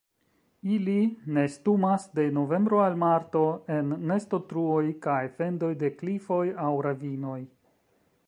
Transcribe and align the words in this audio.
Ili 0.75 0.93
nestumas 1.33 2.05
de 2.19 2.23
novembro 2.37 2.79
al 2.85 2.95
marto 3.03 3.43
en 3.75 3.93
nestotruoj 4.13 4.83
kaj 5.05 5.21
fendoj 5.41 5.71
de 5.83 5.93
klifoj 6.01 6.43
aŭ 6.67 6.73
ravinoj. 6.87 7.39